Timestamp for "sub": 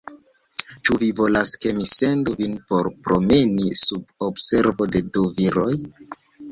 3.85-4.29